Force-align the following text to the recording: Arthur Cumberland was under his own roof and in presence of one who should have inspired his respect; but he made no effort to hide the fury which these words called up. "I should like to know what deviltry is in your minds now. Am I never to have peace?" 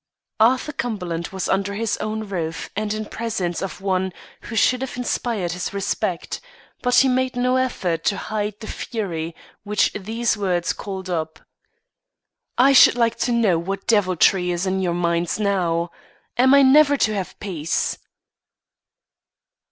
Arthur 0.39 0.71
Cumberland 0.73 1.27
was 1.27 1.47
under 1.47 1.75
his 1.75 1.95
own 1.97 2.27
roof 2.27 2.71
and 2.75 2.91
in 2.91 3.05
presence 3.05 3.61
of 3.61 3.81
one 3.81 4.11
who 4.45 4.55
should 4.55 4.81
have 4.81 4.97
inspired 4.97 5.51
his 5.51 5.75
respect; 5.75 6.41
but 6.81 6.95
he 6.95 7.07
made 7.07 7.35
no 7.35 7.55
effort 7.55 8.03
to 8.05 8.17
hide 8.17 8.59
the 8.61 8.65
fury 8.65 9.35
which 9.61 9.93
these 9.93 10.35
words 10.35 10.73
called 10.73 11.07
up. 11.07 11.39
"I 12.57 12.73
should 12.73 12.95
like 12.95 13.17
to 13.19 13.31
know 13.31 13.59
what 13.59 13.85
deviltry 13.85 14.49
is 14.49 14.65
in 14.65 14.79
your 14.81 14.95
minds 14.95 15.39
now. 15.39 15.91
Am 16.35 16.55
I 16.55 16.63
never 16.63 16.97
to 16.97 17.13
have 17.13 17.39
peace?" 17.39 17.99